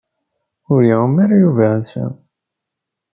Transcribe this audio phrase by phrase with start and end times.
[0.73, 2.05] Ur iɛum ara Yuba ass-a.